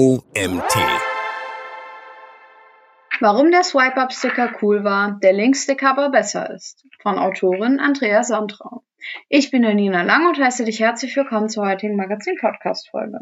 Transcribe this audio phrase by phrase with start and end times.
[0.00, 0.74] OMT.
[3.20, 6.86] Warum der Swipe-Up-Sticker cool war, der Link-Sticker aber besser ist.
[7.02, 8.82] Von Autorin Andrea Sontrau.
[9.28, 13.18] Ich bin Nina Lang und heiße dich herzlich willkommen zur heutigen Magazin-Podcast-Folge.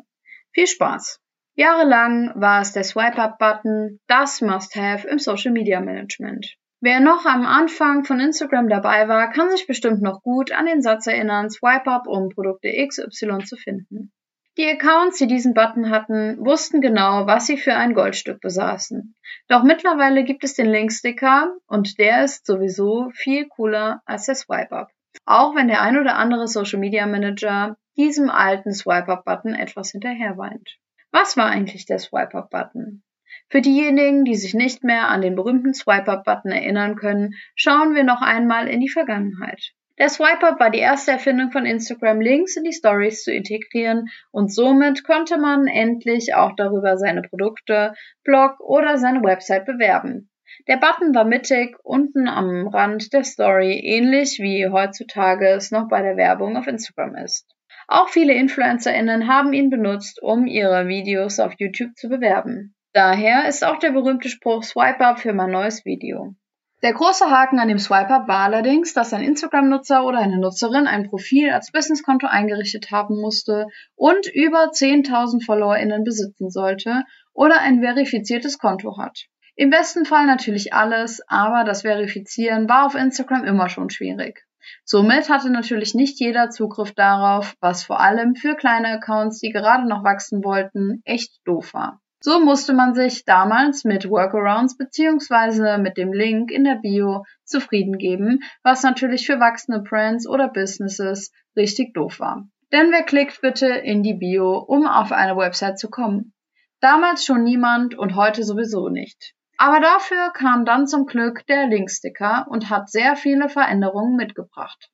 [0.52, 1.20] Viel Spaß!
[1.56, 6.54] Jahrelang war es der Swipe-Up-Button das Must-Have im Social-Media-Management.
[6.80, 10.80] Wer noch am Anfang von Instagram dabei war, kann sich bestimmt noch gut an den
[10.80, 14.12] Satz erinnern, Swipe Up, um Produkte XY zu finden.
[14.58, 19.14] Die Accounts, die diesen Button hatten, wussten genau, was sie für ein Goldstück besaßen.
[19.46, 24.72] Doch mittlerweile gibt es den Linksticker und der ist sowieso viel cooler als der Swipe
[24.72, 24.90] Up.
[25.24, 29.92] Auch wenn der ein oder andere Social Media Manager diesem alten Swipe Up Button etwas
[29.92, 30.76] hinterherweint.
[31.12, 33.04] Was war eigentlich der Swipe Up Button?
[33.50, 38.20] Für diejenigen, die sich nicht mehr an den berühmten Swipe-Up-Button erinnern können, schauen wir noch
[38.20, 39.72] einmal in die Vergangenheit.
[39.98, 44.52] Der Swipe-Up war die erste Erfindung von Instagram, Links in die Stories zu integrieren und
[44.52, 50.30] somit konnte man endlich auch darüber seine Produkte, Blog oder seine Website bewerben.
[50.68, 56.00] Der Button war mittig unten am Rand der Story, ähnlich wie heutzutage es noch bei
[56.00, 57.46] der Werbung auf Instagram ist.
[57.88, 62.74] Auch viele InfluencerInnen haben ihn benutzt, um ihre Videos auf YouTube zu bewerben.
[62.92, 66.34] Daher ist auch der berühmte Spruch Swipe Up für mein neues Video.
[66.80, 70.86] Der große Haken an dem Swipe Up war allerdings, dass ein Instagram-Nutzer oder eine Nutzerin
[70.86, 77.80] ein Profil als Businesskonto eingerichtet haben musste und über 10.000 FollowerInnen besitzen sollte oder ein
[77.80, 79.26] verifiziertes Konto hat.
[79.56, 84.44] Im besten Fall natürlich alles, aber das Verifizieren war auf Instagram immer schon schwierig.
[84.84, 89.88] Somit hatte natürlich nicht jeder Zugriff darauf, was vor allem für kleine Accounts, die gerade
[89.88, 92.00] noch wachsen wollten, echt doof war.
[92.20, 97.96] So musste man sich damals mit Workarounds beziehungsweise mit dem Link in der Bio zufrieden
[97.96, 102.48] geben, was natürlich für wachsende Brands oder Businesses richtig doof war.
[102.72, 106.34] Denn wer klickt bitte in die Bio, um auf eine Website zu kommen?
[106.80, 109.34] Damals schon niemand und heute sowieso nicht.
[109.56, 114.90] Aber dafür kam dann zum Glück der Linksticker und hat sehr viele Veränderungen mitgebracht.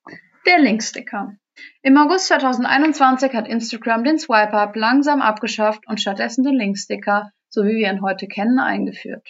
[0.47, 1.37] Der Linksticker.
[1.83, 7.77] Im August 2021 hat Instagram den Swipe-Up langsam abgeschafft und stattdessen den Link-Sticker, so wie
[7.77, 9.29] wir ihn heute kennen, eingeführt.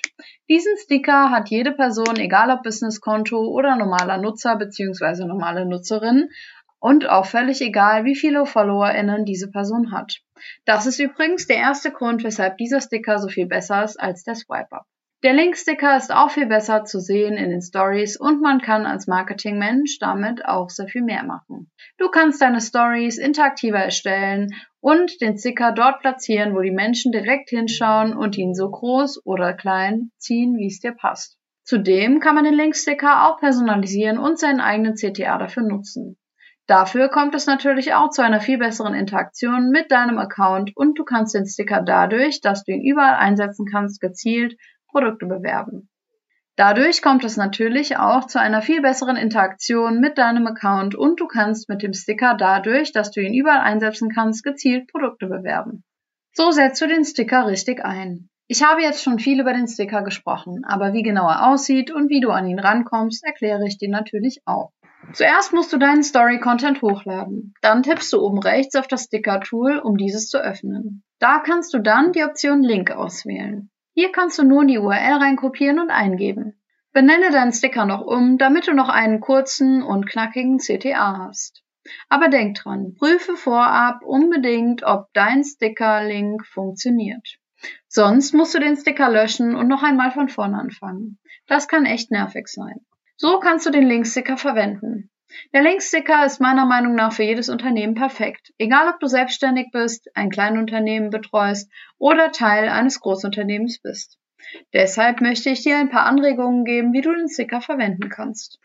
[0.48, 5.26] Diesen Sticker hat jede Person, egal ob Businesskonto oder normaler Nutzer bzw.
[5.26, 6.30] normale Nutzerin,
[6.84, 10.20] und auch völlig egal, wie viele FollowerInnen diese Person hat.
[10.66, 14.34] Das ist übrigens der erste Grund, weshalb dieser Sticker so viel besser ist als der
[14.34, 14.84] Swipe-Up.
[15.24, 19.06] Der Linksticker ist auch viel besser zu sehen in den Stories und man kann als
[19.06, 21.70] Marketingmensch damit auch sehr viel mehr machen.
[21.96, 27.48] Du kannst deine Stories interaktiver erstellen und den Sticker dort platzieren, wo die Menschen direkt
[27.48, 31.38] hinschauen und ihn so groß oder klein ziehen, wie es dir passt.
[31.62, 36.18] Zudem kann man den Linksticker auch personalisieren und seinen eigenen CTA dafür nutzen.
[36.66, 41.04] Dafür kommt es natürlich auch zu einer viel besseren Interaktion mit deinem Account und du
[41.04, 44.56] kannst den Sticker dadurch, dass du ihn überall einsetzen kannst, gezielt
[44.94, 45.90] Produkte bewerben.
[46.56, 51.26] Dadurch kommt es natürlich auch zu einer viel besseren Interaktion mit deinem Account und du
[51.26, 55.82] kannst mit dem Sticker dadurch, dass du ihn überall einsetzen kannst, gezielt Produkte bewerben.
[56.32, 58.28] So setzt du den Sticker richtig ein.
[58.46, 62.08] Ich habe jetzt schon viel über den Sticker gesprochen, aber wie genau er aussieht und
[62.08, 64.70] wie du an ihn rankommst, erkläre ich dir natürlich auch.
[65.12, 67.54] Zuerst musst du deinen Story-Content hochladen.
[67.62, 71.02] Dann tippst du oben rechts auf das Sticker-Tool, um dieses zu öffnen.
[71.18, 73.70] Da kannst du dann die Option Link auswählen.
[73.94, 76.60] Hier kannst du nun die URL reinkopieren und eingeben.
[76.92, 81.62] Benenne deinen Sticker noch um, damit du noch einen kurzen und knackigen CTA hast.
[82.08, 87.38] Aber denk dran, prüfe vorab unbedingt, ob dein Sticker-Link funktioniert.
[87.86, 91.18] Sonst musst du den Sticker löschen und noch einmal von vorne anfangen.
[91.46, 92.80] Das kann echt nervig sein.
[93.16, 95.10] So kannst du den Linksticker verwenden.
[95.52, 98.52] Der Linksticker ist meiner Meinung nach für jedes Unternehmen perfekt.
[98.58, 104.18] Egal ob du selbstständig bist, ein Kleinunternehmen betreust oder Teil eines Großunternehmens bist.
[104.72, 108.58] Deshalb möchte ich dir ein paar Anregungen geben, wie du den Sticker verwenden kannst.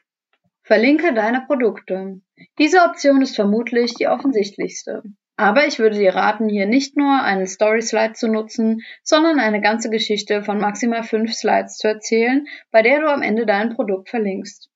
[0.64, 2.22] Verlinke deine Produkte.
[2.60, 5.04] Diese Option ist vermutlich die offensichtlichste.
[5.36, 9.90] Aber ich würde dir raten, hier nicht nur einen Story-Slide zu nutzen, sondern eine ganze
[9.90, 14.69] Geschichte von maximal fünf Slides zu erzählen, bei der du am Ende dein Produkt verlinkst.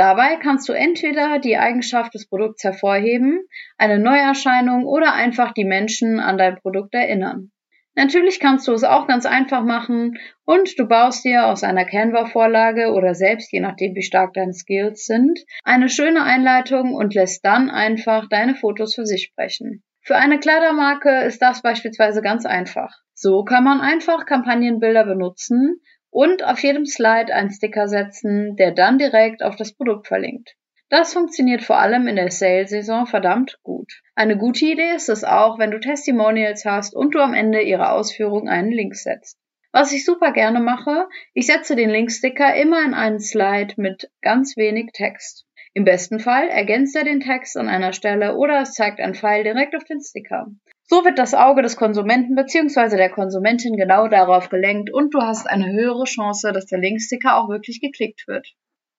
[0.00, 3.44] Dabei kannst du entweder die Eigenschaft des Produkts hervorheben,
[3.76, 7.50] eine Neuerscheinung oder einfach die Menschen an dein Produkt erinnern.
[7.96, 10.16] Natürlich kannst du es auch ganz einfach machen
[10.46, 15.04] und du baust dir aus einer Canva-Vorlage oder selbst, je nachdem wie stark deine Skills
[15.04, 19.82] sind, eine schöne Einleitung und lässt dann einfach deine Fotos für sich sprechen.
[20.00, 22.90] Für eine Kleidermarke ist das beispielsweise ganz einfach.
[23.12, 28.98] So kann man einfach Kampagnenbilder benutzen und auf jedem Slide einen Sticker setzen, der dann
[28.98, 30.56] direkt auf das Produkt verlinkt.
[30.90, 34.02] Das funktioniert vor allem in der Sales-Saison verdammt gut.
[34.16, 37.92] Eine gute Idee ist es auch, wenn du Testimonials hast und du am Ende ihrer
[37.92, 39.38] Ausführung einen Link setzt.
[39.72, 44.56] Was ich super gerne mache, ich setze den Linksticker immer in einen Slide mit ganz
[44.56, 45.46] wenig Text.
[45.74, 49.44] Im besten Fall ergänzt er den Text an einer Stelle oder es zeigt ein Pfeil
[49.44, 50.48] direkt auf den Sticker.
[50.92, 52.96] So wird das Auge des Konsumenten bzw.
[52.96, 57.48] der Konsumentin genau darauf gelenkt und du hast eine höhere Chance, dass der Linksticker auch
[57.48, 58.48] wirklich geklickt wird.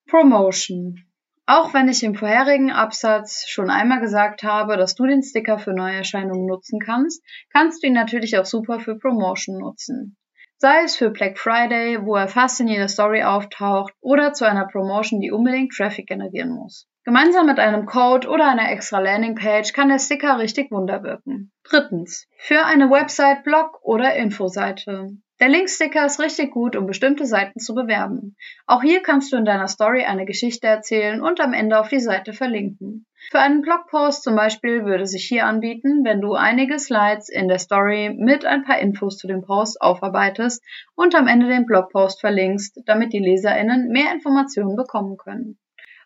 [0.07, 1.03] Promotion.
[1.47, 5.73] Auch wenn ich im vorherigen Absatz schon einmal gesagt habe, dass du den Sticker für
[5.73, 10.15] Neuerscheinungen nutzen kannst, kannst du ihn natürlich auch super für Promotion nutzen.
[10.59, 14.65] Sei es für Black Friday, wo er fast in jeder Story auftaucht, oder zu einer
[14.65, 16.87] Promotion, die unbedingt Traffic generieren muss.
[17.03, 21.51] Gemeinsam mit einem Code oder einer extra Landingpage kann der Sticker richtig Wunder wirken.
[21.63, 22.27] Drittens.
[22.37, 25.09] Für eine Website, Blog oder Infoseite.
[25.39, 28.35] Der Linksticker ist richtig gut, um bestimmte Seiten zu bewerben.
[28.67, 31.99] Auch hier kannst du in deiner Story eine Geschichte erzählen und am Ende auf die
[31.99, 33.07] Seite verlinken.
[33.31, 37.57] Für einen Blogpost zum Beispiel würde sich hier anbieten, wenn du einige Slides in der
[37.57, 40.63] Story mit ein paar Infos zu dem Post aufarbeitest
[40.93, 45.57] und am Ende den Blogpost verlinkst, damit die LeserInnen mehr Informationen bekommen können.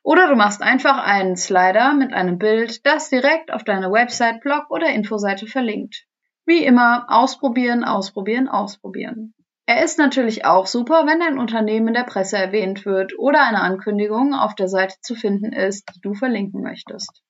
[0.05, 4.69] Oder du machst einfach einen Slider mit einem Bild, das direkt auf deine Website, Blog
[4.69, 6.05] oder Infoseite verlinkt.
[6.45, 9.33] Wie immer, ausprobieren, ausprobieren, ausprobieren.
[9.65, 13.61] Er ist natürlich auch super, wenn dein Unternehmen in der Presse erwähnt wird oder eine
[13.61, 17.23] Ankündigung auf der Seite zu finden ist, die du verlinken möchtest.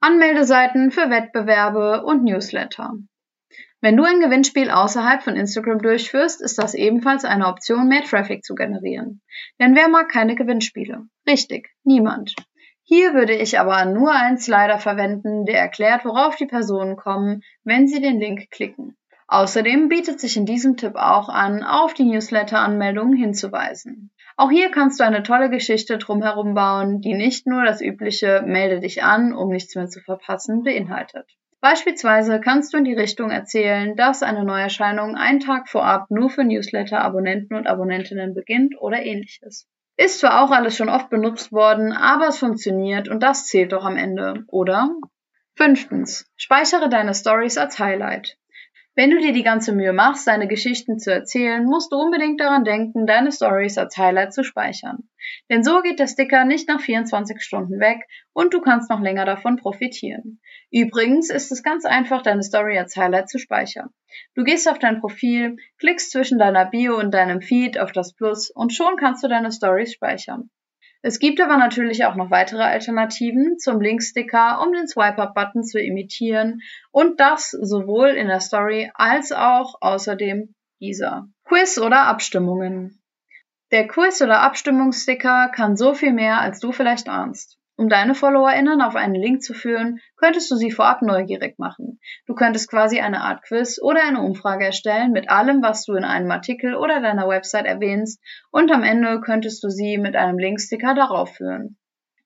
[0.00, 2.92] Anmeldeseiten für Wettbewerbe und Newsletter.
[3.82, 8.44] Wenn du ein Gewinnspiel außerhalb von Instagram durchführst, ist das ebenfalls eine Option, mehr Traffic
[8.44, 9.22] zu generieren.
[9.58, 11.06] Denn wer mag keine Gewinnspiele?
[11.26, 12.34] Richtig, niemand.
[12.82, 17.88] Hier würde ich aber nur einen Slider verwenden, der erklärt, worauf die Personen kommen, wenn
[17.88, 18.98] sie den Link klicken.
[19.28, 24.10] Außerdem bietet sich in diesem Tipp auch an, auf die Newsletter-Anmeldungen hinzuweisen.
[24.36, 28.80] Auch hier kannst du eine tolle Geschichte drumherum bauen, die nicht nur das übliche Melde
[28.80, 31.26] dich an, um nichts mehr zu verpassen, beinhaltet.
[31.60, 36.42] Beispielsweise kannst du in die Richtung erzählen, dass eine Neuerscheinung einen Tag vorab nur für
[36.42, 39.68] Newsletter-Abonnenten und Abonnentinnen beginnt oder ähnliches.
[39.98, 43.84] Ist zwar auch alles schon oft benutzt worden, aber es funktioniert und das zählt doch
[43.84, 44.88] am Ende, oder?
[45.54, 46.24] Fünftens.
[46.36, 48.38] Speichere deine Stories als Highlight.
[49.00, 52.64] Wenn du dir die ganze Mühe machst, deine Geschichten zu erzählen, musst du unbedingt daran
[52.64, 55.08] denken, deine Stories als Highlight zu speichern.
[55.48, 59.24] Denn so geht der Sticker nicht nach 24 Stunden weg und du kannst noch länger
[59.24, 60.38] davon profitieren.
[60.70, 63.88] Übrigens ist es ganz einfach, deine Story als Highlight zu speichern.
[64.34, 68.50] Du gehst auf dein Profil, klickst zwischen deiner Bio und deinem Feed auf das Plus
[68.50, 70.50] und schon kannst du deine Stories speichern.
[71.02, 76.60] Es gibt aber natürlich auch noch weitere Alternativen zum Linksticker, um den Swipe-Up-Button zu imitieren
[76.90, 81.28] und das sowohl in der Story als auch außerdem dieser.
[81.44, 83.02] Quiz oder Abstimmungen.
[83.70, 87.59] Der Quiz- oder Abstimmungssticker kann so viel mehr, als du vielleicht ahnst.
[87.80, 91.98] Um deine FollowerInnen auf einen Link zu führen, könntest du sie vorab neugierig machen.
[92.26, 96.04] Du könntest quasi eine Art Quiz oder eine Umfrage erstellen mit allem, was du in
[96.04, 100.92] einem Artikel oder deiner Website erwähnst und am Ende könntest du sie mit einem Linksticker
[100.92, 101.78] darauf führen.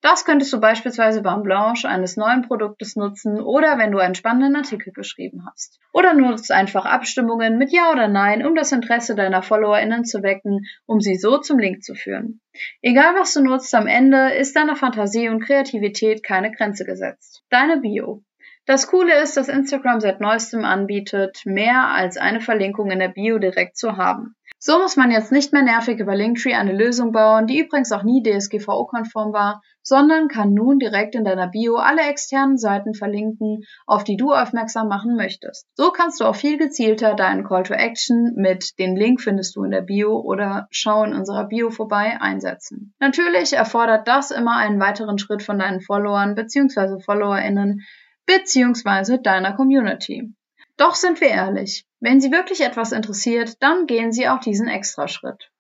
[0.05, 4.55] Das könntest du beispielsweise beim Blanche eines neuen Produktes nutzen oder wenn du einen spannenden
[4.55, 5.81] Artikel geschrieben hast.
[5.95, 10.67] Oder nutzt einfach Abstimmungen mit Ja oder Nein, um das Interesse deiner FollowerInnen zu wecken,
[10.85, 12.43] um sie so zum Link zu führen.
[12.83, 17.43] Egal was du nutzt, am Ende ist deiner Fantasie und Kreativität keine Grenze gesetzt.
[17.49, 18.23] Deine Bio.
[18.67, 23.39] Das Coole ist, dass Instagram seit neuestem anbietet, mehr als eine Verlinkung in der Bio
[23.39, 24.37] direkt zu haben.
[24.59, 28.03] So muss man jetzt nicht mehr nervig über Linktree eine Lösung bauen, die übrigens auch
[28.03, 34.03] nie DSGVO-konform war, sondern kann nun direkt in deiner Bio alle externen Seiten verlinken, auf
[34.03, 35.69] die du aufmerksam machen möchtest.
[35.75, 39.63] So kannst du auch viel gezielter deinen Call to Action mit den Link findest du
[39.63, 42.95] in der Bio oder schau in unserer Bio vorbei einsetzen.
[42.99, 47.01] Natürlich erfordert das immer einen weiteren Schritt von deinen Followern bzw.
[47.01, 47.83] FollowerInnen
[48.27, 49.19] bzw.
[49.19, 50.35] deiner Community.
[50.77, 55.51] Doch sind wir ehrlich, wenn Sie wirklich etwas interessiert, dann gehen Sie auch diesen Extraschritt.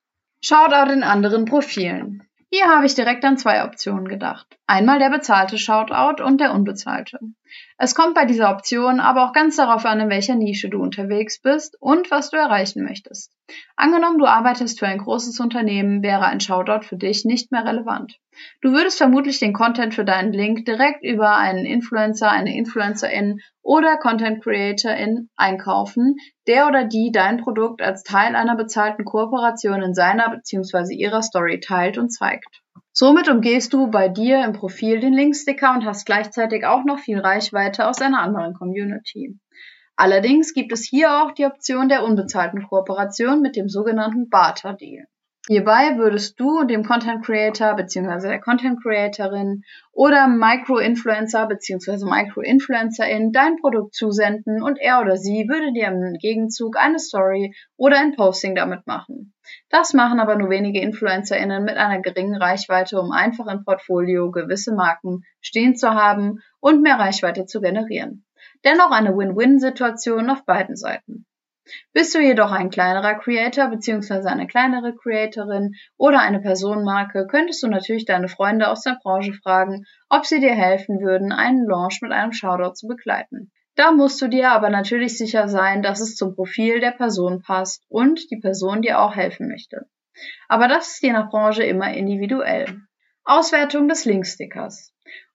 [0.40, 2.22] Shoutout in anderen Profilen.
[2.56, 4.46] Hier habe ich direkt an zwei Optionen gedacht.
[4.66, 7.18] Einmal der bezahlte Shoutout und der unbezahlte.
[7.76, 11.38] Es kommt bei dieser Option aber auch ganz darauf an, in welcher Nische du unterwegs
[11.38, 13.30] bist und was du erreichen möchtest.
[13.76, 18.18] Angenommen, du arbeitest für ein großes Unternehmen, wäre ein Shoutout für dich nicht mehr relevant.
[18.62, 23.98] Du würdest vermutlich den Content für deinen Link direkt über einen Influencer, eine Influencerin oder
[23.98, 26.16] Content Creatorin einkaufen,
[26.46, 30.94] der oder die dein Produkt als Teil einer bezahlten Kooperation in seiner bzw.
[30.94, 32.62] ihrer Story teilt und zeigt.
[32.96, 37.18] Somit umgehst du bei dir im Profil den Linksticker und hast gleichzeitig auch noch viel
[37.18, 39.36] Reichweite aus einer anderen Community.
[39.96, 45.06] Allerdings gibt es hier auch die Option der unbezahlten Kooperation mit dem sogenannten Barter-Deal.
[45.46, 48.28] Hierbei würdest du dem Content Creator bzw.
[48.28, 52.06] der Content Creatorin oder Micro-Influencer bzw.
[52.06, 57.98] Micro-Influencerin dein Produkt zusenden und er oder sie würde dir im Gegenzug eine Story oder
[57.98, 59.34] ein Posting damit machen.
[59.68, 64.74] Das machen aber nur wenige InfluencerInnen mit einer geringen Reichweite, um einfach im Portfolio gewisse
[64.74, 68.24] Marken stehen zu haben und mehr Reichweite zu generieren.
[68.64, 71.26] Dennoch eine Win-Win-Situation auf beiden Seiten.
[71.92, 74.28] Bist du jedoch ein kleinerer Creator bzw.
[74.28, 79.86] eine kleinere Creatorin oder eine Personenmarke, könntest du natürlich deine Freunde aus der Branche fragen,
[80.08, 83.50] ob sie dir helfen würden, einen Launch mit einem Shoutout zu begleiten.
[83.76, 87.82] Da musst du dir aber natürlich sicher sein, dass es zum Profil der Person passt
[87.88, 89.86] und die Person dir auch helfen möchte.
[90.48, 92.82] Aber das ist je nach Branche immer individuell.
[93.24, 94.92] Auswertung des Linkstickers.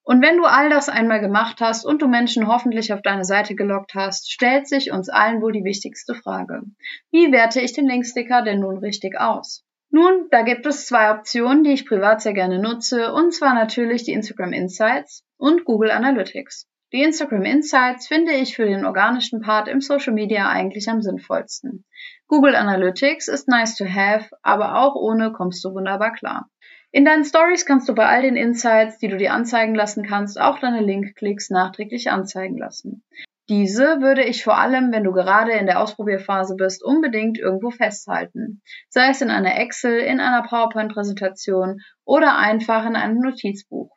[0.09, 3.53] Und wenn du all das einmal gemacht hast und du Menschen hoffentlich auf deine Seite
[3.53, 6.63] gelockt hast, stellt sich uns allen wohl die wichtigste Frage.
[7.11, 9.63] Wie werte ich den Linksticker denn nun richtig aus?
[9.91, 14.03] Nun, da gibt es zwei Optionen, die ich privat sehr gerne nutze, und zwar natürlich
[14.03, 16.67] die Instagram Insights und Google Analytics.
[16.91, 21.85] Die Instagram Insights finde ich für den organischen Part im Social Media eigentlich am sinnvollsten.
[22.27, 26.49] Google Analytics ist nice to have, aber auch ohne kommst du wunderbar klar.
[26.91, 30.41] In deinen Stories kannst du bei all den Insights, die du dir anzeigen lassen kannst,
[30.41, 33.03] auch deine Link-Klicks nachträglich anzeigen lassen.
[33.47, 38.61] Diese würde ich vor allem, wenn du gerade in der Ausprobierphase bist, unbedingt irgendwo festhalten.
[38.89, 43.95] Sei es in einer Excel, in einer PowerPoint-Präsentation oder einfach in einem Notizbuch.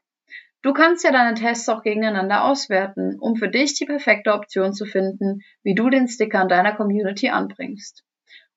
[0.62, 4.84] Du kannst ja deine Tests auch gegeneinander auswerten, um für dich die perfekte Option zu
[4.84, 8.04] finden, wie du den Sticker an deiner Community anbringst.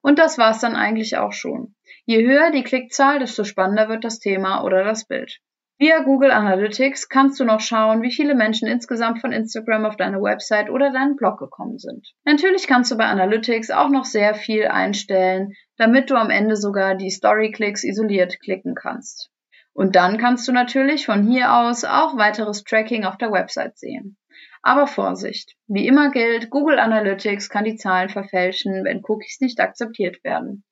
[0.06, 1.74] Und das war's dann eigentlich auch schon.
[2.06, 5.40] Je höher die Klickzahl, desto spannender wird das Thema oder das Bild.
[5.80, 10.22] Via Google Analytics kannst du noch schauen, wie viele Menschen insgesamt von Instagram auf deine
[10.22, 12.14] Website oder deinen Blog gekommen sind.
[12.24, 16.94] Natürlich kannst du bei Analytics auch noch sehr viel einstellen, damit du am Ende sogar
[16.94, 19.32] die Story-Klicks isoliert klicken kannst.
[19.74, 24.18] Und dann kannst du natürlich von hier aus auch weiteres Tracking auf der Website sehen.
[24.66, 25.54] Aber Vorsicht!
[25.68, 30.64] Wie immer gilt, Google Analytics kann die Zahlen verfälschen, wenn Cookies nicht akzeptiert werden.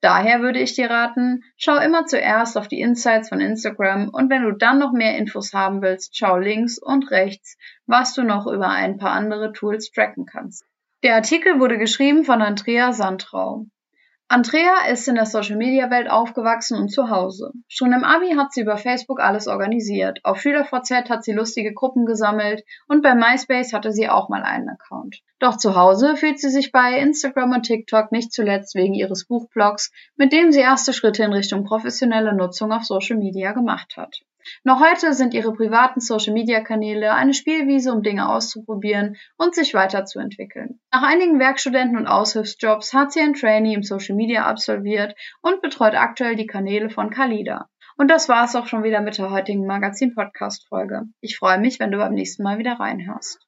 [0.00, 4.44] Daher würde ich dir raten, schau immer zuerst auf die Insights von Instagram und wenn
[4.44, 8.68] du dann noch mehr Infos haben willst, schau links und rechts, was du noch über
[8.68, 10.64] ein paar andere Tools tracken kannst.
[11.02, 13.66] Der Artikel wurde geschrieben von Andrea Sandrau.
[14.32, 17.50] Andrea ist in der Social-Media-Welt aufgewachsen und zu Hause.
[17.66, 20.20] Schon im Abi hat sie über Facebook alles organisiert.
[20.22, 24.68] Auf SchülerVZ hat sie lustige Gruppen gesammelt und bei MySpace hatte sie auch mal einen
[24.68, 25.18] Account.
[25.40, 29.90] Doch zu Hause fühlt sie sich bei Instagram und TikTok nicht zuletzt wegen ihres Buchblogs,
[30.14, 34.20] mit dem sie erste Schritte in Richtung professionelle Nutzung auf Social Media gemacht hat.
[34.64, 40.80] Noch heute sind ihre privaten Social-Media-Kanäle eine Spielwiese, um Dinge auszuprobieren und sich weiterzuentwickeln.
[40.92, 45.94] Nach einigen Werkstudenten- und Aushilfsjobs hat sie ein Trainee im Social Media absolviert und betreut
[45.94, 47.68] aktuell die Kanäle von Kalida.
[47.96, 51.02] Und das war's auch schon wieder mit der heutigen Magazin-Podcast-Folge.
[51.20, 53.46] Ich freue mich, wenn du beim nächsten Mal wieder reinhörst.